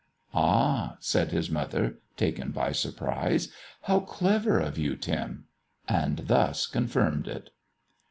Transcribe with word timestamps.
"Ah!" 0.33 0.97
said 0.99 1.31
his 1.31 1.51
mother, 1.51 1.99
taken 2.17 2.49
by 2.49 2.71
surprise. 2.71 3.49
"How 3.83 3.99
clever 3.99 4.59
of 4.59 4.75
you, 4.79 4.95
Tim!" 4.95 5.45
and 5.87 6.23
thus 6.25 6.65
confirmed 6.65 7.27
it. 7.27 7.51